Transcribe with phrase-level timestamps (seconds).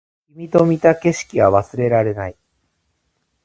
[0.33, 2.35] 君と見た景色は忘れられない